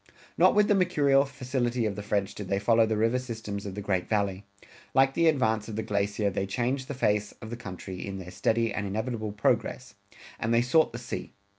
[0.35, 3.75] Not with the mercurial facility of the French did they follow the river systems of
[3.75, 4.47] the Great Valley.
[4.95, 8.31] Like the advance of the glacier they changed the face of the country in their
[8.31, 9.93] steady and inevitable progress,
[10.39, 11.33] and they sought the sea.